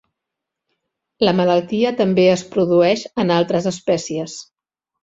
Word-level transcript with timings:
La 1.27 1.35
malaltia 1.41 1.93
també 2.01 2.27
es 2.31 2.47
produeix 2.57 3.07
en 3.27 3.39
altres 3.39 3.73
espècies. 3.75 4.43